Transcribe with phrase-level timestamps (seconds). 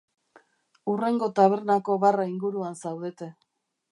[0.93, 3.31] Hurrengo tabernako barra inguruan zaudete.